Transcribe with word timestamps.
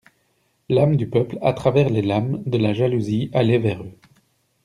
L'âme 0.67 0.95
du 0.95 1.07
peuple, 1.07 1.37
à 1.43 1.53
travers 1.53 1.91
les 1.91 2.01
lames 2.01 2.41
de 2.47 2.57
la 2.57 2.73
jalousie, 2.73 3.29
allait 3.35 3.59
vers 3.59 3.83
eux. 3.83 3.93